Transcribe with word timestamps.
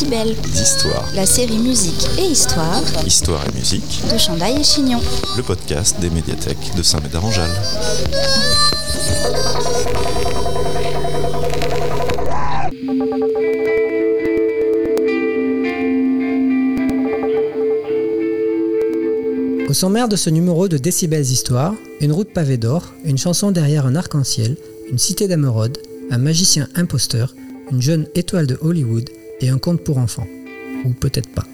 Décibel. 0.00 0.34
d'histoire. 0.54 1.06
La 1.14 1.26
série 1.26 1.58
musique 1.58 2.08
et 2.18 2.24
histoire 2.24 2.80
Histoire 3.06 3.44
et 3.46 3.58
musique, 3.58 4.00
de 4.10 4.16
Chandail 4.16 4.58
et 4.58 4.64
Chignon. 4.64 4.98
le 5.36 5.42
podcast 5.42 6.00
des 6.00 6.08
médiathèques 6.08 6.74
de 6.74 6.82
Saint-Médard-en-Jalles. 6.82 7.50
Au 19.68 19.74
sommaire 19.74 20.08
de 20.08 20.16
ce 20.16 20.30
numéro 20.30 20.66
de 20.68 20.78
Décibels 20.78 21.20
Histoire, 21.20 21.74
une 22.00 22.12
route 22.12 22.32
pavée 22.32 22.56
d'or, 22.56 22.94
une 23.04 23.18
chanson 23.18 23.50
derrière 23.50 23.84
un 23.84 23.96
arc-en-ciel, 23.96 24.56
une 24.90 24.98
cité 24.98 25.28
d'émeraude, 25.28 25.76
un 26.10 26.18
magicien 26.18 26.68
imposteur, 26.74 27.34
une 27.70 27.82
jeune 27.82 28.06
étoile 28.14 28.46
de 28.46 28.56
Hollywood 28.62 29.10
et 29.40 29.48
un 29.48 29.58
conte 29.58 29.82
pour 29.82 29.98
enfants. 29.98 30.26
Ou 30.84 30.90
peut-être 30.90 31.28
pas. 31.32 31.44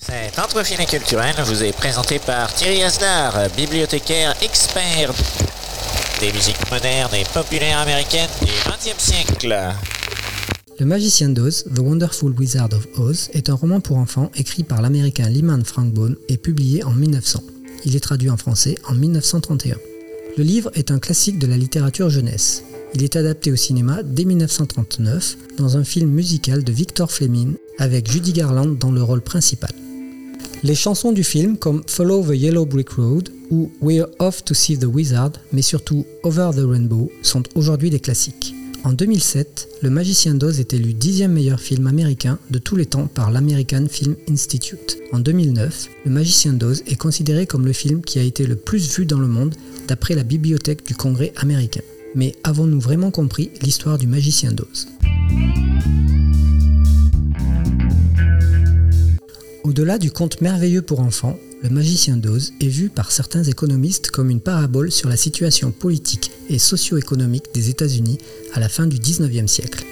Cet 0.00 0.38
entrefilé 0.38 0.86
culturel 0.86 1.34
vous 1.44 1.64
est 1.64 1.72
présenté 1.72 2.18
par 2.18 2.52
Thierry 2.54 2.82
Asdar, 2.82 3.48
bibliothécaire 3.56 4.34
expert 4.42 5.12
des 6.20 6.32
musiques 6.32 6.70
modernes 6.70 7.14
et 7.14 7.24
populaires 7.32 7.78
américaines 7.78 8.30
du 8.40 8.52
XXe 8.66 8.98
siècle. 8.98 9.56
Le 10.78 10.86
magicien 10.86 11.28
d'Oz, 11.28 11.64
The 11.74 11.80
Wonderful 11.80 12.32
Wizard 12.38 12.72
of 12.72 12.86
Oz, 12.98 13.30
est 13.32 13.50
un 13.50 13.54
roman 13.54 13.80
pour 13.80 13.96
enfants 13.96 14.30
écrit 14.36 14.62
par 14.62 14.80
l'américain 14.80 15.28
Lyman 15.28 15.64
Frank 15.64 15.92
Baum 15.92 16.16
et 16.28 16.36
publié 16.36 16.84
en 16.84 16.92
1900. 16.92 17.42
Il 17.88 17.96
est 17.96 18.00
traduit 18.00 18.28
en 18.28 18.36
français 18.36 18.76
en 18.86 18.94
1931. 18.94 19.78
Le 20.36 20.44
livre 20.44 20.70
est 20.74 20.90
un 20.90 20.98
classique 20.98 21.38
de 21.38 21.46
la 21.46 21.56
littérature 21.56 22.10
jeunesse. 22.10 22.62
Il 22.94 23.02
est 23.02 23.16
adapté 23.16 23.50
au 23.50 23.56
cinéma 23.56 24.02
dès 24.02 24.26
1939 24.26 25.38
dans 25.56 25.78
un 25.78 25.84
film 25.84 26.10
musical 26.10 26.64
de 26.64 26.70
Victor 26.70 27.10
Fleming 27.10 27.54
avec 27.78 28.12
Judy 28.12 28.34
Garland 28.34 28.76
dans 28.78 28.92
le 28.92 29.02
rôle 29.02 29.22
principal. 29.22 29.72
Les 30.62 30.74
chansons 30.74 31.12
du 31.12 31.24
film 31.24 31.56
comme 31.56 31.82
Follow 31.86 32.22
the 32.24 32.36
Yellow 32.36 32.66
Brick 32.66 32.90
Road 32.90 33.30
ou 33.50 33.72
We're 33.80 34.08
Off 34.18 34.44
to 34.44 34.52
See 34.52 34.76
the 34.76 34.84
Wizard, 34.84 35.32
mais 35.54 35.62
surtout 35.62 36.04
Over 36.24 36.50
the 36.54 36.66
Rainbow, 36.68 37.10
sont 37.22 37.44
aujourd'hui 37.54 37.88
des 37.88 38.00
classiques. 38.00 38.54
En 38.84 38.92
2007, 38.92 39.68
Le 39.82 39.90
Magicien 39.90 40.34
d'Oz 40.34 40.60
est 40.60 40.72
élu 40.72 40.94
dixième 40.94 41.32
meilleur 41.32 41.60
film 41.60 41.88
américain 41.88 42.38
de 42.50 42.58
tous 42.58 42.76
les 42.76 42.86
temps 42.86 43.08
par 43.08 43.30
l'American 43.30 43.86
Film 43.90 44.14
Institute. 44.30 44.98
En 45.12 45.18
2009, 45.18 45.88
Le 46.04 46.10
Magicien 46.10 46.52
d'Oz 46.52 46.84
est 46.86 46.96
considéré 46.96 47.46
comme 47.46 47.66
le 47.66 47.72
film 47.72 48.02
qui 48.02 48.18
a 48.18 48.22
été 48.22 48.46
le 48.46 48.54
plus 48.54 48.96
vu 48.96 49.04
dans 49.04 49.18
le 49.18 49.26
monde 49.26 49.54
d'après 49.88 50.14
la 50.14 50.22
bibliothèque 50.22 50.86
du 50.86 50.94
Congrès 50.94 51.32
américain. 51.36 51.82
Mais 52.14 52.36
avons-nous 52.44 52.80
vraiment 52.80 53.10
compris 53.10 53.50
l'histoire 53.62 53.98
du 53.98 54.06
Magicien 54.06 54.52
d'Oz? 54.52 54.86
Au-delà 59.64 59.98
du 59.98 60.12
conte 60.12 60.40
merveilleux 60.40 60.82
pour 60.82 61.00
enfants, 61.00 61.38
le 61.62 61.68
magicien 61.70 62.16
d'Oz 62.16 62.52
est 62.60 62.68
vu 62.68 62.88
par 62.88 63.10
certains 63.10 63.42
économistes 63.42 64.10
comme 64.10 64.30
une 64.30 64.40
parabole 64.40 64.92
sur 64.92 65.08
la 65.08 65.16
situation 65.16 65.72
politique 65.72 66.30
et 66.48 66.58
socio-économique 66.58 67.46
des 67.54 67.70
États-Unis 67.70 68.18
à 68.54 68.60
la 68.60 68.68
fin 68.68 68.86
du 68.86 68.98
19e 68.98 69.46
siècle. 69.46 69.84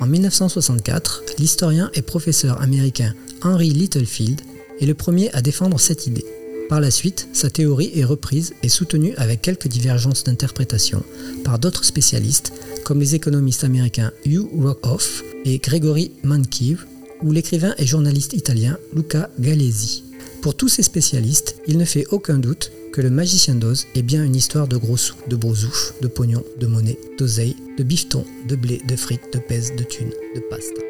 En 0.00 0.06
1964, 0.06 1.22
l'historien 1.38 1.90
et 1.94 2.02
professeur 2.02 2.60
américain 2.60 3.14
Henry 3.42 3.70
Littlefield 3.70 4.40
est 4.80 4.86
le 4.86 4.94
premier 4.94 5.32
à 5.32 5.42
défendre 5.42 5.78
cette 5.78 6.06
idée. 6.06 6.24
Par 6.68 6.80
la 6.80 6.90
suite, 6.90 7.28
sa 7.32 7.50
théorie 7.50 7.92
est 7.94 8.04
reprise 8.04 8.54
et 8.62 8.68
soutenue 8.68 9.14
avec 9.16 9.42
quelques 9.42 9.68
divergences 9.68 10.24
d'interprétation 10.24 11.02
par 11.44 11.58
d'autres 11.58 11.84
spécialistes 11.84 12.52
comme 12.84 13.00
les 13.00 13.14
économistes 13.14 13.64
américains 13.64 14.12
Hugh 14.24 14.48
Rockoff 14.58 15.22
et 15.44 15.58
Gregory 15.58 16.12
Mankiw 16.22 16.78
ou 17.22 17.32
l'écrivain 17.32 17.74
et 17.78 17.86
journaliste 17.86 18.32
italien 18.32 18.78
Luca 18.94 19.30
Galesi. 19.38 20.04
Pour 20.40 20.56
tous 20.56 20.68
ces 20.68 20.82
spécialistes, 20.82 21.56
il 21.68 21.78
ne 21.78 21.84
fait 21.84 22.06
aucun 22.10 22.38
doute 22.38 22.72
que 22.92 23.00
le 23.00 23.10
magicien 23.10 23.54
d'Oz 23.54 23.86
est 23.94 24.02
bien 24.02 24.22
une 24.22 24.36
histoire 24.36 24.68
de 24.68 24.76
gros 24.76 24.96
sous, 24.98 25.14
de 25.26 25.34
beaux 25.36 25.52
oufs, 25.54 25.94
de 26.02 26.08
pognon, 26.08 26.44
de 26.60 26.66
monnaie, 26.66 26.98
d'oseille, 27.18 27.56
de 27.78 27.82
bifton, 27.82 28.24
de 28.46 28.54
blé, 28.54 28.80
de 28.86 28.96
fric, 28.96 29.20
de 29.32 29.38
pèse, 29.38 29.74
de 29.74 29.82
thunes, 29.82 30.12
de 30.34 30.40
pasta. 30.40 30.80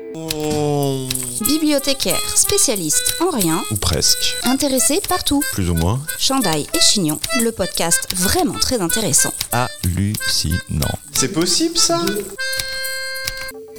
Bibliothécaire, 1.47 2.21
spécialiste 2.35 3.15
en 3.21 3.31
rien, 3.31 3.63
Ou 3.71 3.77
presque, 3.77 4.35
intéressé 4.45 5.01
partout. 5.09 5.43
plus 5.53 5.71
ou 5.71 5.75
moins 5.75 6.01
Chandail 6.19 6.67
et 6.75 6.81
Chignon, 6.81 7.19
le 7.43 7.51
podcast 7.53 8.09
vraiment 8.17 8.59
très 8.59 8.81
intéressant. 8.81 9.33
hallucinant. 9.53 10.99
C'est 11.13 11.33
possible 11.33 11.79
ça? 11.79 12.05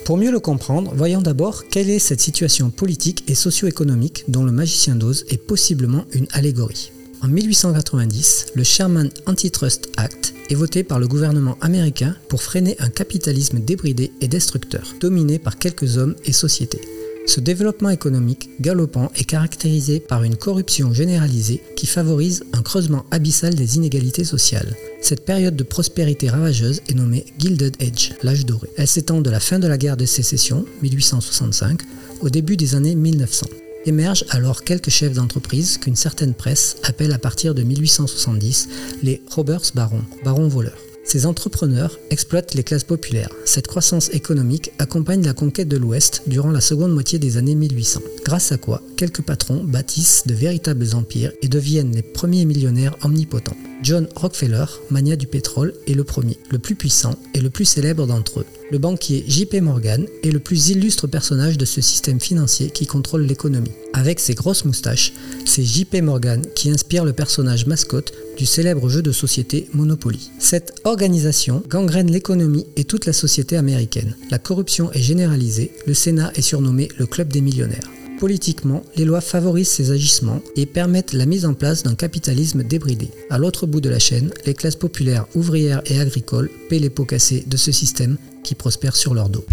Pour 0.06 0.18
mieux 0.18 0.32
le 0.32 0.40
comprendre, 0.40 0.94
voyons 0.96 1.22
d'abord 1.22 1.66
quelle 1.70 1.90
est 1.90 2.00
cette 2.00 2.22
situation 2.22 2.70
politique 2.70 3.24
et 3.28 3.36
socio-économique 3.36 4.24
dont 4.28 4.44
le 4.44 4.52
magicien 4.52 4.96
d'Oz 4.96 5.26
est 5.30 5.38
possiblement 5.38 6.06
une 6.14 6.28
allégorie. 6.32 6.92
En 7.24 7.30
1890, 7.30 8.48
le 8.54 8.66
Sherman 8.66 9.10
Antitrust 9.28 9.88
Act 9.96 10.34
est 10.50 10.56
voté 10.56 10.84
par 10.84 11.00
le 11.00 11.08
gouvernement 11.08 11.58
américain 11.62 12.18
pour 12.28 12.44
freiner 12.44 12.76
un 12.80 12.90
capitalisme 12.90 13.60
débridé 13.60 14.12
et 14.20 14.28
destructeur, 14.28 14.94
dominé 15.00 15.40
par 15.40 15.58
quelques 15.58 15.98
hommes 15.98 16.16
et 16.26 16.34
sociétés. 16.34 16.82
Ce 17.26 17.40
développement 17.40 17.92
économique 17.92 18.50
galopant 18.60 19.10
est 19.16 19.24
caractérisé 19.24 20.02
par 20.02 20.24
une 20.24 20.36
corruption 20.36 20.94
généralisée 20.94 21.64
qui 21.78 21.88
favorise 21.88 22.44
un 22.52 22.62
creusement 22.62 23.06
abyssal 23.10 23.56
des 23.56 23.78
inégalités 23.78 24.26
sociales. 24.26 24.76
Cette 25.02 25.24
période 25.24 25.56
de 25.56 25.64
prospérité 25.64 26.30
ravageuse 26.30 26.82
est 26.90 26.94
nommée 26.94 27.26
Gilded 27.40 27.78
Age, 27.82 28.16
l'âge 28.22 28.46
doré. 28.46 28.68
Elle 28.76 28.88
s'étend 28.88 29.22
de 29.22 29.30
la 29.30 29.40
fin 29.40 29.60
de 29.60 29.68
la 29.68 29.78
guerre 29.78 29.96
de 29.96 30.06
sécession, 30.06 30.66
1865, 30.82 31.84
au 32.20 32.30
début 32.30 32.58
des 32.58 32.76
années 32.76 32.96
1900. 32.96 33.48
Émergent 33.86 34.24
alors 34.30 34.64
quelques 34.64 34.90
chefs 34.90 35.14
d'entreprise 35.14 35.78
qu'une 35.78 35.96
certaine 35.96 36.34
presse 36.34 36.78
appelle 36.84 37.12
à 37.12 37.18
partir 37.18 37.54
de 37.54 37.64
1870 37.64 38.70
les 39.04 39.22
Robbers 39.30 39.72
Barons, 39.76 40.04
barons 40.24 40.48
voleurs. 40.48 40.78
Ces 41.04 41.26
entrepreneurs 41.26 42.00
exploitent 42.10 42.54
les 42.54 42.64
classes 42.64 42.86
populaires. 42.86 43.30
Cette 43.44 43.68
croissance 43.68 44.10
économique 44.14 44.72
accompagne 44.80 45.26
la 45.26 45.34
conquête 45.34 45.68
de 45.68 45.76
l'Ouest 45.76 46.24
durant 46.28 46.52
la 46.52 46.62
seconde 46.62 46.94
moitié 46.94 47.20
des 47.20 47.36
années 47.36 47.56
1800, 47.56 48.00
grâce 48.24 48.54
à 48.54 48.58
quoi 48.58 48.82
quelques 48.96 49.22
patrons 49.22 49.64
bâtissent 49.66 50.24
de 50.28 50.34
véritables 50.34 50.96
empires 50.96 51.34
et 51.42 51.50
deviennent 51.50 51.94
les 51.94 52.04
premiers 52.04 52.46
millionnaires 52.46 52.96
omnipotents. 53.04 53.58
John 53.84 54.08
Rockefeller, 54.16 54.66
mania 54.90 55.18
du 55.18 55.28
pétrole, 55.28 55.74
est 55.88 55.94
le 55.94 56.06
premier, 56.06 56.38
le 56.50 56.58
plus 56.58 56.74
puissant 56.74 57.16
et 57.34 57.42
le 57.42 57.50
plus 57.50 57.66
célèbre 57.66 58.08
d'entre 58.08 58.40
eux. 58.40 58.46
Le 58.72 58.78
banquier 58.78 59.26
JP 59.28 59.56
Morgan 59.56 60.08
est 60.24 60.32
le 60.32 60.40
plus 60.40 60.70
illustre 60.70 61.06
personnage 61.06 61.58
de 61.58 61.66
ce 61.66 61.82
système 61.82 62.22
financier 62.22 62.70
qui 62.70 62.88
contrôle 62.88 63.24
l'économie. 63.24 63.74
Avec 63.92 64.22
ses 64.22 64.36
grosses 64.36 64.64
moustaches, 64.64 65.12
c'est 65.46 65.66
JP 65.66 65.96
Morgan 66.02 66.42
qui 66.56 66.72
inspire 66.72 67.04
le 67.04 67.12
personnage 67.12 67.66
mascotte 67.66 68.14
du 68.38 68.46
célèbre 68.46 68.88
jeu 68.88 69.02
de 69.02 69.12
société 69.12 69.68
Monopoly. 69.74 70.32
Cette 70.40 70.80
organisation 70.86 71.62
gangrène 71.68 72.10
l'économie 72.10 72.66
et 72.78 72.86
toute 72.86 73.06
la 73.06 73.14
société 73.14 73.58
américaine. 73.58 74.16
La 74.32 74.40
corruption 74.40 74.94
est 74.94 75.02
généralisée, 75.02 75.72
le 75.86 75.94
Sénat 75.94 76.32
est 76.36 76.42
surnommé 76.42 76.88
le 76.98 77.06
Club 77.06 77.28
des 77.28 77.42
millionnaires. 77.42 77.90
Politiquement, 78.24 78.84
les 78.96 79.04
lois 79.04 79.20
favorisent 79.20 79.68
ces 79.68 79.92
agissements 79.92 80.42
et 80.56 80.66
permettent 80.66 81.12
la 81.12 81.26
mise 81.26 81.46
en 81.46 81.54
place 81.54 81.84
d'un 81.84 81.94
capitalisme 81.94 82.64
débridé. 82.64 83.10
À 83.30 83.38
l'autre 83.38 83.68
bout 83.68 83.82
de 83.82 83.90
la 83.90 84.00
chaîne, 84.00 84.32
les 84.46 84.54
classes 84.54 84.78
populaires, 84.78 85.26
ouvrières 85.36 85.82
et 85.88 86.00
agricoles 86.00 86.50
paient 86.70 86.80
les 86.80 86.90
pots 86.90 87.04
cassés 87.04 87.44
de 87.46 87.58
ce 87.58 87.74
système 87.74 88.16
qui 88.42 88.56
prospère 88.56 88.96
sur 88.96 89.14
leur 89.14 89.28
dos. 89.28 89.44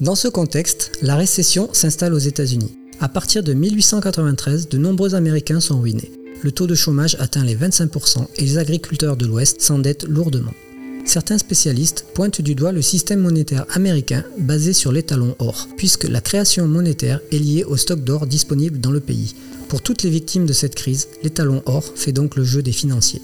Dans 0.00 0.16
ce 0.16 0.26
contexte, 0.26 0.90
la 1.02 1.14
récession 1.14 1.72
s'installe 1.72 2.12
aux 2.12 2.18
États-Unis. 2.18 2.76
À 2.98 3.08
partir 3.08 3.44
de 3.44 3.54
1893, 3.54 4.68
de 4.68 4.76
nombreux 4.76 5.14
Américains 5.14 5.60
sont 5.60 5.80
ruinés. 5.80 6.10
Le 6.42 6.50
taux 6.50 6.66
de 6.66 6.74
chômage 6.74 7.16
atteint 7.20 7.44
les 7.44 7.54
25% 7.54 8.26
et 8.38 8.40
les 8.40 8.58
agriculteurs 8.58 9.16
de 9.16 9.24
l'Ouest 9.24 9.60
s'endettent 9.60 10.02
lourdement. 10.08 10.50
Certains 11.04 11.38
spécialistes 11.38 12.06
pointent 12.14 12.40
du 12.40 12.54
doigt 12.54 12.72
le 12.72 12.82
système 12.82 13.20
monétaire 13.20 13.66
américain 13.70 14.24
basé 14.38 14.72
sur 14.72 14.92
l'étalon 14.92 15.34
or, 15.38 15.68
puisque 15.76 16.04
la 16.04 16.20
création 16.20 16.66
monétaire 16.68 17.20
est 17.32 17.38
liée 17.38 17.64
au 17.64 17.76
stock 17.76 18.02
d'or 18.02 18.26
disponible 18.26 18.80
dans 18.80 18.92
le 18.92 19.00
pays. 19.00 19.34
Pour 19.68 19.82
toutes 19.82 20.02
les 20.02 20.10
victimes 20.10 20.46
de 20.46 20.52
cette 20.52 20.74
crise, 20.74 21.08
l'étalon 21.22 21.62
or 21.66 21.84
fait 21.96 22.12
donc 22.12 22.36
le 22.36 22.44
jeu 22.44 22.62
des 22.62 22.72
financiers. 22.72 23.22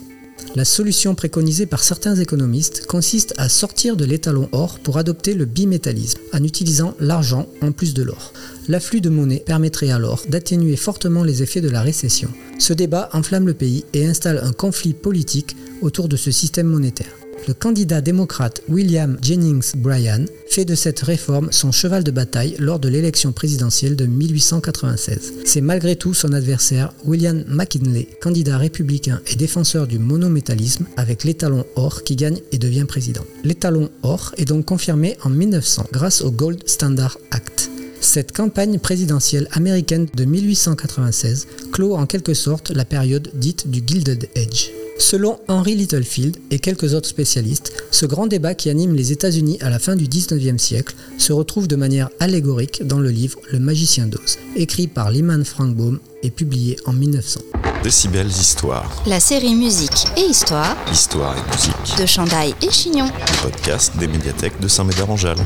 La 0.54 0.64
solution 0.64 1.14
préconisée 1.14 1.66
par 1.66 1.84
certains 1.84 2.16
économistes 2.16 2.86
consiste 2.86 3.34
à 3.36 3.48
sortir 3.48 3.96
de 3.96 4.04
l'étalon 4.04 4.48
or 4.52 4.78
pour 4.78 4.96
adopter 4.96 5.34
le 5.34 5.44
bimétallisme, 5.44 6.18
en 6.32 6.42
utilisant 6.42 6.94
l'argent 7.00 7.46
en 7.60 7.72
plus 7.72 7.94
de 7.94 8.02
l'or. 8.02 8.32
L'afflux 8.66 9.00
de 9.00 9.10
monnaie 9.10 9.42
permettrait 9.44 9.90
alors 9.90 10.24
d'atténuer 10.28 10.76
fortement 10.76 11.22
les 11.22 11.42
effets 11.42 11.60
de 11.60 11.70
la 11.70 11.82
récession. 11.82 12.30
Ce 12.58 12.72
débat 12.72 13.08
enflamme 13.12 13.46
le 13.46 13.54
pays 13.54 13.84
et 13.92 14.06
installe 14.06 14.40
un 14.42 14.52
conflit 14.52 14.94
politique 14.94 15.54
autour 15.80 16.08
de 16.08 16.16
ce 16.16 16.30
système 16.30 16.66
monétaire. 16.66 17.14
Le 17.46 17.54
candidat 17.54 18.00
démocrate 18.00 18.62
William 18.68 19.18
Jennings 19.22 19.72
Bryan 19.76 20.26
fait 20.48 20.64
de 20.64 20.74
cette 20.74 21.00
réforme 21.00 21.52
son 21.52 21.72
cheval 21.72 22.04
de 22.04 22.10
bataille 22.10 22.56
lors 22.58 22.78
de 22.78 22.88
l'élection 22.88 23.32
présidentielle 23.32 23.96
de 23.96 24.06
1896. 24.06 25.34
C'est 25.44 25.60
malgré 25.60 25.96
tout 25.96 26.14
son 26.14 26.32
adversaire 26.32 26.92
William 27.04 27.44
McKinley, 27.48 28.08
candidat 28.20 28.58
républicain 28.58 29.20
et 29.30 29.36
défenseur 29.36 29.86
du 29.86 29.98
monométallisme 29.98 30.86
avec 30.96 31.24
l'étalon 31.24 31.64
or 31.76 32.02
qui 32.02 32.16
gagne 32.16 32.40
et 32.52 32.58
devient 32.58 32.86
président. 32.86 33.24
L'étalon 33.44 33.90
or 34.02 34.34
est 34.36 34.46
donc 34.46 34.66
confirmé 34.66 35.16
en 35.22 35.30
1900 35.30 35.86
grâce 35.92 36.22
au 36.22 36.30
Gold 36.30 36.68
Standard 36.68 37.18
Act. 37.30 37.70
Cette 38.00 38.32
campagne 38.32 38.78
présidentielle 38.78 39.48
américaine 39.52 40.06
de 40.14 40.24
1896 40.24 41.46
clôt 41.72 41.96
en 41.96 42.06
quelque 42.06 42.34
sorte 42.34 42.70
la 42.70 42.84
période 42.84 43.30
dite 43.34 43.68
du 43.68 43.82
Gilded 43.84 44.28
Age. 44.36 44.70
Selon 44.98 45.38
Henry 45.48 45.74
Littlefield 45.76 46.36
et 46.50 46.58
quelques 46.58 46.92
autres 46.94 47.08
spécialistes, 47.08 47.72
ce 47.90 48.04
grand 48.04 48.26
débat 48.26 48.54
qui 48.54 48.68
anime 48.68 48.94
les 48.94 49.12
États-Unis 49.12 49.56
à 49.60 49.70
la 49.70 49.78
fin 49.78 49.94
du 49.96 50.06
19e 50.06 50.58
siècle 50.58 50.94
se 51.18 51.32
retrouve 51.32 51.68
de 51.68 51.76
manière 51.76 52.10
allégorique 52.20 52.84
dans 52.86 52.98
le 52.98 53.10
livre 53.10 53.38
Le 53.52 53.60
Magicien 53.60 54.06
d'Oz, 54.06 54.38
écrit 54.56 54.88
par 54.88 55.10
Lyman 55.10 55.44
Frank 55.44 55.74
Baum 55.74 56.00
et 56.22 56.30
publié 56.30 56.76
en 56.84 56.92
1900. 56.92 57.40
Décibels 57.84 58.26
Histoire. 58.26 59.02
La 59.06 59.20
série 59.20 59.54
musique 59.54 60.06
et 60.16 60.22
histoire 60.22 60.76
Histoire 60.92 61.36
et 61.38 61.50
musique. 61.56 61.98
de 62.00 62.04
Chandail 62.06 62.54
et 62.60 62.70
Chignon. 62.70 63.06
Podcast 63.40 63.92
des 63.98 64.08
médiathèques 64.08 64.60
de 64.60 64.66
Saint-Médard-en-Jalles. 64.66 65.38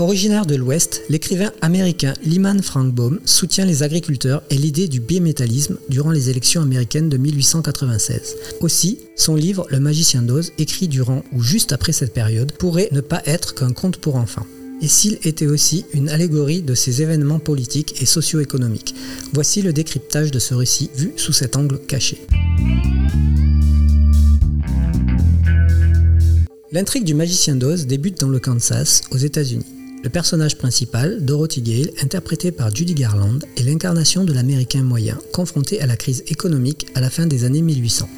Originaire 0.00 0.46
de 0.46 0.54
l'Ouest, 0.54 1.02
l'écrivain 1.10 1.52
américain 1.60 2.14
Lyman 2.24 2.62
Frank 2.62 2.90
Baum 2.90 3.20
soutient 3.26 3.66
les 3.66 3.82
agriculteurs 3.82 4.42
et 4.48 4.56
l'idée 4.56 4.88
du 4.88 4.98
bimétallisme 4.98 5.76
durant 5.90 6.10
les 6.10 6.30
élections 6.30 6.62
américaines 6.62 7.10
de 7.10 7.18
1896. 7.18 8.36
Aussi, 8.60 8.98
son 9.14 9.34
livre 9.34 9.66
Le 9.68 9.78
magicien 9.78 10.22
d'Oz, 10.22 10.52
écrit 10.56 10.88
durant 10.88 11.22
ou 11.32 11.42
juste 11.42 11.72
après 11.72 11.92
cette 11.92 12.14
période, 12.14 12.52
pourrait 12.52 12.88
ne 12.92 13.02
pas 13.02 13.20
être 13.26 13.54
qu'un 13.54 13.74
conte 13.74 13.98
pour 13.98 14.16
enfants. 14.16 14.46
Et 14.80 14.88
s'il 14.88 15.18
était 15.22 15.46
aussi 15.46 15.84
une 15.92 16.08
allégorie 16.08 16.62
de 16.62 16.74
ces 16.74 17.02
événements 17.02 17.38
politiques 17.38 18.00
et 18.00 18.06
socio-économiques 18.06 18.94
Voici 19.34 19.60
le 19.60 19.74
décryptage 19.74 20.30
de 20.30 20.38
ce 20.38 20.54
récit 20.54 20.90
vu 20.96 21.12
sous 21.16 21.34
cet 21.34 21.56
angle 21.56 21.78
caché. 21.78 22.22
L'intrigue 26.72 27.04
du 27.04 27.12
magicien 27.12 27.54
d'Oz 27.54 27.86
débute 27.86 28.18
dans 28.18 28.28
le 28.30 28.38
Kansas, 28.38 29.02
aux 29.10 29.18
États-Unis. 29.18 29.79
Le 30.02 30.08
personnage 30.08 30.56
principal, 30.56 31.22
Dorothy 31.22 31.60
Gale, 31.60 31.90
interprété 32.02 32.52
par 32.52 32.74
Judy 32.74 32.94
Garland, 32.94 33.38
est 33.58 33.62
l'incarnation 33.62 34.24
de 34.24 34.32
l'Américain 34.32 34.82
moyen, 34.82 35.18
confronté 35.32 35.82
à 35.82 35.86
la 35.86 35.96
crise 35.96 36.24
économique 36.26 36.86
à 36.94 37.00
la 37.00 37.10
fin 37.10 37.26
des 37.26 37.44
années 37.44 37.60
1800. 37.60 38.08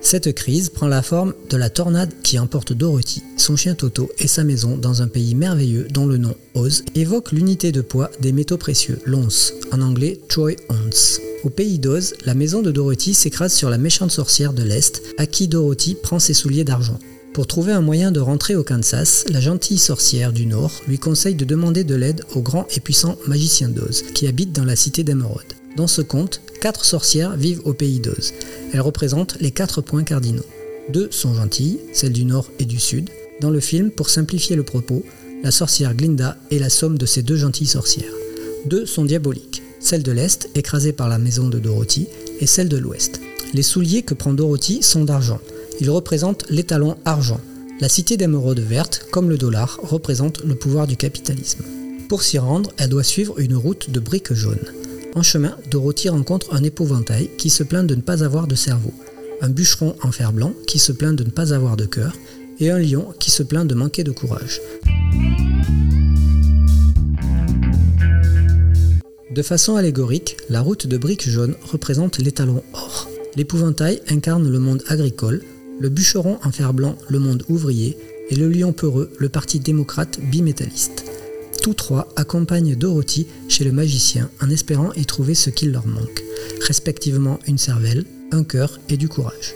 Cette 0.00 0.34
crise 0.34 0.70
prend 0.70 0.86
la 0.86 1.02
forme 1.02 1.34
de 1.50 1.58
la 1.58 1.68
tornade 1.68 2.12
qui 2.22 2.38
emporte 2.38 2.72
Dorothy, 2.72 3.22
son 3.36 3.54
chien 3.54 3.74
Toto 3.74 4.10
et 4.18 4.28
sa 4.28 4.44
maison 4.44 4.78
dans 4.78 5.02
un 5.02 5.08
pays 5.08 5.34
merveilleux 5.34 5.86
dont 5.90 6.06
le 6.06 6.16
nom 6.16 6.34
Oz 6.54 6.84
évoque 6.94 7.32
l'unité 7.32 7.70
de 7.70 7.82
poids 7.82 8.10
des 8.20 8.32
métaux 8.32 8.58
précieux, 8.58 8.98
l'once, 9.04 9.52
en 9.72 9.82
anglais 9.82 10.20
Troy 10.28 10.52
Ounce. 10.70 11.20
Au 11.42 11.50
pays 11.50 11.78
d'Oz, 11.78 12.14
la 12.24 12.34
maison 12.34 12.62
de 12.62 12.70
Dorothy 12.70 13.12
s'écrase 13.12 13.52
sur 13.52 13.68
la 13.68 13.76
méchante 13.78 14.10
sorcière 14.10 14.54
de 14.54 14.62
l'Est, 14.62 15.02
à 15.18 15.26
qui 15.26 15.48
Dorothy 15.48 15.96
prend 16.02 16.18
ses 16.18 16.34
souliers 16.34 16.64
d'argent. 16.64 16.98
Pour 17.34 17.48
trouver 17.48 17.72
un 17.72 17.80
moyen 17.80 18.12
de 18.12 18.20
rentrer 18.20 18.54
au 18.54 18.62
Kansas, 18.62 19.24
la 19.28 19.40
gentille 19.40 19.78
sorcière 19.78 20.32
du 20.32 20.46
Nord 20.46 20.70
lui 20.86 21.00
conseille 21.00 21.34
de 21.34 21.44
demander 21.44 21.82
de 21.82 21.96
l'aide 21.96 22.22
au 22.36 22.40
grand 22.40 22.64
et 22.76 22.78
puissant 22.78 23.18
magicien 23.26 23.68
d'Oz, 23.68 24.04
qui 24.14 24.28
habite 24.28 24.52
dans 24.52 24.64
la 24.64 24.76
cité 24.76 25.02
d'Emeraude. 25.02 25.42
Dans 25.76 25.88
ce 25.88 26.00
conte, 26.00 26.40
quatre 26.60 26.84
sorcières 26.84 27.36
vivent 27.36 27.62
au 27.64 27.72
pays 27.72 27.98
d'Oz. 27.98 28.34
Elles 28.72 28.80
représentent 28.80 29.36
les 29.40 29.50
quatre 29.50 29.80
points 29.80 30.04
cardinaux. 30.04 30.46
Deux 30.90 31.08
sont 31.10 31.34
gentilles, 31.34 31.80
celles 31.92 32.12
du 32.12 32.24
Nord 32.24 32.48
et 32.60 32.66
du 32.66 32.78
Sud. 32.78 33.10
Dans 33.40 33.50
le 33.50 33.58
film, 33.58 33.90
pour 33.90 34.10
simplifier 34.10 34.54
le 34.54 34.62
propos, 34.62 35.04
la 35.42 35.50
sorcière 35.50 35.94
Glinda 35.94 36.36
est 36.52 36.60
la 36.60 36.70
somme 36.70 36.98
de 36.98 37.06
ces 37.06 37.22
deux 37.22 37.36
gentilles 37.36 37.66
sorcières. 37.66 38.14
Deux 38.66 38.86
sont 38.86 39.04
diaboliques, 39.04 39.60
celle 39.80 40.04
de 40.04 40.12
l'Est, 40.12 40.50
écrasée 40.54 40.92
par 40.92 41.08
la 41.08 41.18
maison 41.18 41.48
de 41.48 41.58
Dorothy, 41.58 42.06
et 42.38 42.46
celle 42.46 42.68
de 42.68 42.76
l'Ouest. 42.76 43.20
Les 43.54 43.62
souliers 43.62 44.02
que 44.02 44.14
prend 44.14 44.34
Dorothy 44.34 44.84
sont 44.84 45.02
d'argent. 45.02 45.40
Ils 45.80 45.90
représentent 45.90 46.44
l'étalon 46.50 46.96
argent. 47.04 47.40
La 47.80 47.88
cité 47.88 48.16
d'émeraude 48.16 48.60
verte, 48.60 49.06
comme 49.10 49.28
le 49.28 49.38
dollar, 49.38 49.80
représente 49.82 50.42
le 50.44 50.54
pouvoir 50.54 50.86
du 50.86 50.96
capitalisme. 50.96 51.64
Pour 52.08 52.22
s'y 52.22 52.38
rendre, 52.38 52.70
elle 52.76 52.90
doit 52.90 53.02
suivre 53.02 53.40
une 53.40 53.56
route 53.56 53.90
de 53.90 53.98
briques 53.98 54.32
jaunes. 54.32 54.72
En 55.14 55.22
chemin, 55.22 55.56
Dorothy 55.70 56.08
rencontre 56.08 56.54
un 56.54 56.62
épouvantail 56.62 57.30
qui 57.38 57.50
se 57.50 57.62
plaint 57.62 57.86
de 57.86 57.94
ne 57.94 58.00
pas 58.00 58.22
avoir 58.22 58.46
de 58.46 58.54
cerveau, 58.54 58.92
un 59.40 59.48
bûcheron 59.48 59.96
en 60.02 60.12
fer 60.12 60.32
blanc 60.32 60.54
qui 60.66 60.78
se 60.78 60.92
plaint 60.92 61.16
de 61.16 61.24
ne 61.24 61.30
pas 61.30 61.52
avoir 61.52 61.76
de 61.76 61.86
cœur, 61.86 62.12
et 62.60 62.70
un 62.70 62.78
lion 62.78 63.12
qui 63.18 63.30
se 63.30 63.42
plaint 63.42 63.66
de 63.66 63.74
manquer 63.74 64.04
de 64.04 64.12
courage. 64.12 64.60
De 69.34 69.42
façon 69.42 69.74
allégorique, 69.74 70.36
la 70.48 70.60
route 70.60 70.86
de 70.86 70.96
briques 70.96 71.28
jaunes 71.28 71.56
représente 71.64 72.18
l'étalon 72.18 72.62
or. 72.72 73.08
L'épouvantail 73.34 74.00
incarne 74.08 74.48
le 74.48 74.60
monde 74.60 74.84
agricole, 74.86 75.42
le 75.80 75.88
bûcheron 75.88 76.38
en 76.44 76.52
fer 76.52 76.72
blanc 76.72 76.96
le 77.08 77.18
monde 77.18 77.44
ouvrier 77.48 77.96
et 78.30 78.36
le 78.36 78.48
lion 78.48 78.72
peureux 78.72 79.10
le 79.18 79.28
parti 79.28 79.60
démocrate 79.60 80.20
bimétalliste. 80.20 81.04
Tous 81.62 81.74
trois 81.74 82.08
accompagnent 82.16 82.76
Dorothy 82.76 83.26
chez 83.48 83.64
le 83.64 83.72
magicien 83.72 84.30
en 84.42 84.50
espérant 84.50 84.92
y 84.92 85.06
trouver 85.06 85.34
ce 85.34 85.50
qu'il 85.50 85.72
leur 85.72 85.86
manque, 85.86 86.22
respectivement 86.66 87.38
une 87.46 87.58
cervelle, 87.58 88.04
un 88.32 88.44
cœur 88.44 88.78
et 88.88 88.96
du 88.96 89.08
courage. 89.08 89.54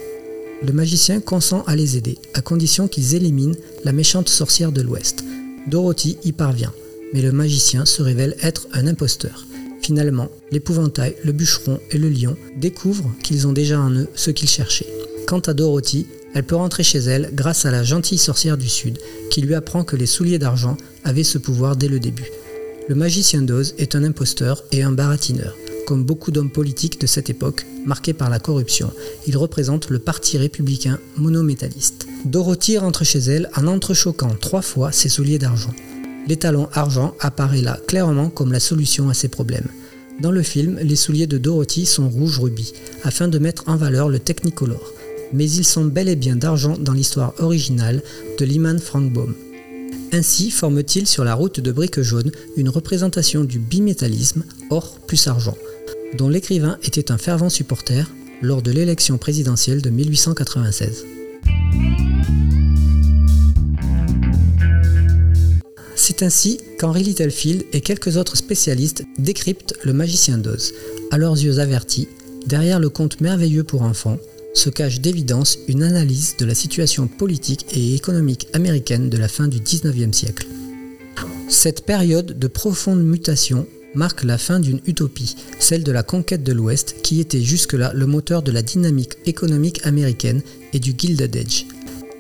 Le 0.63 0.73
magicien 0.73 1.21
consent 1.21 1.63
à 1.67 1.77
les 1.77 1.97
aider, 1.97 2.19
à 2.35 2.41
condition 2.41 2.89
qu'ils 2.89 3.15
éliminent 3.15 3.57
la 3.85 3.93
méchante 3.93 4.29
sorcière 4.29 4.73
de 4.73 4.83
l'Ouest. 4.83 5.25
Dorothy 5.67 6.19
y 6.25 6.33
parvient, 6.33 6.73
mais 7.13 7.23
le 7.23 7.31
magicien 7.31 7.85
se 7.85 8.03
révèle 8.03 8.37
être 8.43 8.67
un 8.73 8.87
imposteur. 8.87 9.47
Finalement, 9.83 10.29
l'épouvantail, 10.51 11.15
le 11.25 11.33
bûcheron 11.33 11.79
et 11.91 11.99
le 11.99 12.09
lion 12.09 12.37
découvrent 12.57 13.11
qu'ils 13.23 13.47
ont 13.47 13.53
déjà 13.53 13.81
en 13.81 13.91
eux 13.93 14.09
ce 14.15 14.31
qu'ils 14.31 14.49
cherchaient. 14.49 14.98
Quant 15.29 15.41
à 15.41 15.53
Dorothy, 15.53 16.07
elle 16.35 16.45
peut 16.45 16.57
rentrer 16.57 16.83
chez 16.83 17.01
elle 17.01 17.29
grâce 17.35 17.67
à 17.67 17.71
la 17.71 17.85
gentille 17.85 18.17
sorcière 18.17 18.57
du 18.57 18.67
Sud 18.67 18.99
qui 19.31 19.43
lui 19.43 19.55
apprend 19.55 19.85
que 19.85 19.95
les 19.95 20.07
souliers 20.07 20.39
d'argent 20.39 20.79
avaient 21.05 21.23
ce 21.23 21.37
pouvoir 21.37 21.77
dès 21.77 21.89
le 21.89 22.01
début. 22.01 22.31
Le 22.89 22.95
magicien 22.95 23.43
d'Oz 23.43 23.75
est 23.77 23.95
un 23.95 24.05
imposteur 24.05 24.65
et 24.73 24.83
un 24.83 24.91
baratineur. 24.91 25.55
Comme 25.87 26.03
beaucoup 26.03 26.31
d'hommes 26.31 26.51
politiques 26.51 26.99
de 26.99 27.07
cette 27.07 27.29
époque, 27.29 27.67
marqués 27.85 28.15
par 28.15 28.31
la 28.31 28.39
corruption, 28.39 28.91
il 29.27 29.37
représente 29.37 29.91
le 29.91 29.99
parti 29.99 30.39
républicain 30.39 30.99
monométalliste. 31.19 32.07
Dorothy 32.25 32.79
rentre 32.79 33.05
chez 33.05 33.19
elle 33.19 33.51
en 33.55 33.67
entrechoquant 33.67 34.35
trois 34.41 34.63
fois 34.63 34.93
ses 34.93 35.11
souliers 35.11 35.39
d'argent. 35.39 35.75
L'étalon 36.27 36.71
argent 36.73 37.15
apparaît 37.21 37.61
là 37.61 37.79
clairement 37.87 38.31
comme 38.31 38.51
la 38.51 38.61
solution 38.61 39.11
à 39.11 39.15
ces 39.15 39.29
problèmes. 39.29 39.69
Dans 40.21 40.33
le 40.33 40.43
film, 40.43 40.79
les 40.83 40.97
souliers 40.97 41.27
de 41.27 41.37
Dorothy 41.37 41.85
sont 41.85 42.09
rouge 42.09 42.39
rubis, 42.39 42.73
afin 43.03 43.29
de 43.29 43.39
mettre 43.39 43.65
en 43.67 43.77
valeur 43.77 44.09
le 44.09 44.21
Technicolor. 44.21 44.95
Mais 45.33 45.51
ils 45.51 45.65
sont 45.65 45.85
bel 45.85 46.09
et 46.09 46.17
bien 46.17 46.37
d'argent 46.37 46.77
dans 46.79 46.93
l'histoire 46.93 47.35
originale 47.39 48.03
de 48.39 48.45
Lyman 48.45 48.79
Frank 48.79 49.13
Baum. 49.13 49.35
Ainsi 50.13 50.51
forme-t-il 50.51 51.07
sur 51.07 51.25
la 51.25 51.35
route 51.35 51.61
de 51.61 51.71
briques 51.71 52.01
jaunes 52.01 52.31
une 52.57 52.71
représentation 52.71 53.45
du 53.45 53.59
bimétallisme, 53.59 54.45
or 54.71 54.99
plus 55.07 55.27
argent, 55.27 55.57
dont 56.17 56.29
l'écrivain 56.29 56.79
était 56.83 57.13
un 57.13 57.19
fervent 57.19 57.51
supporter 57.51 58.11
lors 58.41 58.63
de 58.63 58.71
l'élection 58.71 59.19
présidentielle 59.19 59.83
de 59.83 59.91
1896. 59.91 61.05
C'est 65.95 66.23
ainsi 66.23 66.59
qu'Henry 66.79 67.03
Littlefield 67.03 67.65
et 67.73 67.83
quelques 67.83 68.17
autres 68.17 68.37
spécialistes 68.37 69.05
décryptent 69.19 69.75
le 69.83 69.93
magicien 69.93 70.39
d'Oz. 70.39 70.73
À 71.11 71.19
leurs 71.19 71.35
yeux 71.35 71.59
avertis, 71.59 72.09
derrière 72.47 72.81
le 72.81 72.89
conte 72.89 73.21
merveilleux 73.21 73.65
pour 73.65 73.83
enfants, 73.83 74.17
se 74.55 74.71
cache 74.71 75.01
d'évidence 75.01 75.59
une 75.69 75.83
analyse 75.83 76.37
de 76.39 76.45
la 76.45 76.55
situation 76.55 77.07
politique 77.07 77.67
et 77.73 77.95
économique 77.95 78.49
américaine 78.53 79.09
de 79.11 79.17
la 79.17 79.29
fin 79.29 79.49
du 79.49 79.59
19e 79.59 80.13
siècle. 80.13 80.47
Cette 81.49 81.85
période 81.85 82.39
de 82.39 82.47
profonde 82.47 83.03
mutation 83.03 83.67
marque 83.95 84.23
la 84.23 84.39
fin 84.39 84.61
d'une 84.61 84.81
utopie, 84.87 85.37
celle 85.59 85.83
de 85.83 85.93
la 85.93 86.03
conquête 86.03 86.43
de 86.43 86.53
l'Ouest, 86.53 86.97
qui 87.03 87.21
était 87.21 87.41
jusque-là 87.41 87.93
le 87.95 88.07
moteur 88.07 88.43
de 88.43 88.53
la 88.53 88.63
dynamique 88.63 89.17
économique 89.27 89.85
américaine 89.85 90.43
et 90.73 90.79
du 90.79 90.95
Gilded 90.97 91.37
Age. 91.37 91.67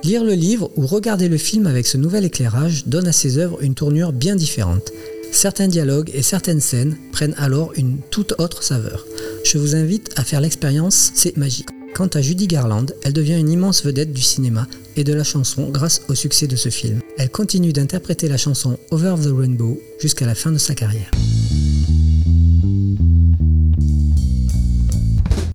Lire 0.04 0.25
le 0.25 0.35
livre 0.35 0.70
ou 0.76 0.87
regarder 0.87 1.28
le 1.28 1.38
film 1.38 1.66
avec 1.66 1.87
ce 1.87 1.97
nouvel 1.97 2.25
éclairage 2.25 2.87
donne 2.87 3.08
à 3.08 3.12
ses 3.12 3.38
œuvres 3.38 3.62
une 3.62 3.75
tournure 3.75 4.12
bien 4.12 4.37
différente. 4.37 4.92
Certains 5.32 5.68
dialogues 5.68 6.11
et 6.14 6.23
certaines 6.23 6.61
scènes 6.61 6.97
prennent 7.12 7.35
alors 7.37 7.73
une 7.76 7.99
toute 8.11 8.35
autre 8.38 8.62
saveur. 8.62 9.04
Je 9.44 9.58
vous 9.58 9.75
invite 9.75 10.11
à 10.16 10.25
faire 10.25 10.40
l'expérience, 10.40 11.11
c'est 11.14 11.37
magique. 11.37 11.77
Quant 11.99 12.07
à 12.14 12.23
Judy 12.23 12.47
Garland, 12.47 12.87
elle 13.02 13.12
devient 13.12 13.40
une 13.40 13.50
immense 13.50 13.85
vedette 13.85 14.12
du 14.12 14.23
cinéma 14.23 14.69
et 14.95 15.02
de 15.02 15.12
la 15.12 15.25
chanson 15.25 15.69
grâce 15.69 16.02
au 16.07 16.14
succès 16.14 16.47
de 16.47 16.55
ce 16.55 16.69
film. 16.69 17.00
Elle 17.19 17.28
continue 17.28 17.73
d'interpréter 17.73 18.28
la 18.28 18.37
chanson 18.37 18.78
Over 18.93 19.17
the 19.21 19.33
Rainbow 19.37 19.76
jusqu'à 20.00 20.25
la 20.25 20.37
fin 20.37 20.52
de 20.52 20.59
sa 20.59 20.76
carrière. 20.76 21.11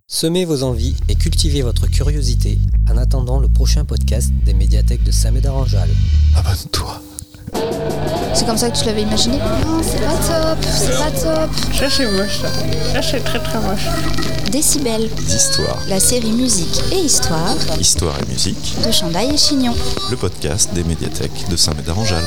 Semez 0.10 0.44
vos 0.44 0.64
envies 0.64 0.98
et 1.08 1.16
cultivez 1.16 1.62
votre 1.62 1.88
curiosité 1.88 2.60
en 2.92 2.98
attendant 2.98 3.40
le 3.40 3.48
prochain 3.48 3.86
podcast 3.86 4.34
des 4.46 4.54
médiathèques 4.54 5.06
de 5.06 5.12
Saint-Médard-en-Jalles. 5.12 5.96
Abonne-toi. 6.36 7.02
C'est 8.34 8.46
comme 8.46 8.58
ça 8.58 8.70
que 8.70 8.78
tu 8.78 8.86
l'avais 8.86 9.04
imaginé 9.04 9.38
Non, 9.38 9.82
c'est 9.84 10.02
pas 10.02 10.16
top, 10.16 10.58
c'est 10.66 10.98
pas 10.98 11.12
top. 11.12 11.50
Ça, 11.74 11.90
c'est 11.90 12.06
moche, 12.06 12.42
ça. 12.42 13.02
Ça, 13.02 13.20
très 13.20 13.40
très 13.40 13.60
moche. 13.60 13.88
Décibel. 14.52 15.10
Histoires. 15.28 15.80
La 15.88 16.00
série 16.00 16.32
musique 16.32 16.82
et 16.92 16.98
histoire. 16.98 17.56
Histoire 17.80 18.16
et 18.22 18.32
musique. 18.32 18.75
De 18.86 18.92
Chandaille 18.92 19.34
et 19.34 19.38
Chignon. 19.38 19.75
Le 20.10 20.18
podcast 20.18 20.74
des 20.74 20.84
médiathèques 20.84 21.48
de 21.50 21.56
Saint-Médard-en-Jalles. 21.56 22.24